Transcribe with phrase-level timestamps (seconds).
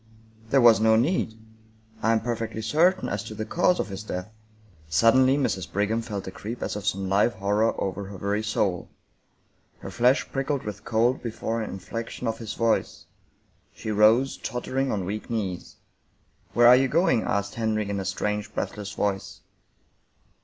[0.49, 1.35] ""There was no need.
[2.01, 4.33] I am perfectly certain as to the cause of his death."
[4.89, 5.71] Suddenly Mrs.
[5.71, 8.89] Brigham felt a creep as of some live hor ror over her very soul.
[9.77, 13.05] Her flesh prickled with cold, before an inflection of his voice.
[13.75, 15.75] She rose, tottering on weak knees."
[16.55, 19.41] Where are you going?" asked Henry in a strange, breathless voice.